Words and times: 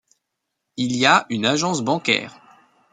Il 0.77 0.95
y 0.95 1.05
a 1.05 1.27
une 1.29 1.45
agence 1.45 1.81
bancaire. 1.83 2.41